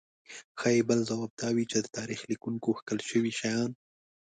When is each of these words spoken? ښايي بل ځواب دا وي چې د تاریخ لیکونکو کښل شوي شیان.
ښايي 0.59 0.81
بل 0.89 0.99
ځواب 1.09 1.31
دا 1.41 1.49
وي 1.55 1.65
چې 1.71 1.77
د 1.81 1.87
تاریخ 1.97 2.19
لیکونکو 2.31 2.69
کښل 2.85 2.99
شوي 3.09 3.31
شیان. 3.39 3.71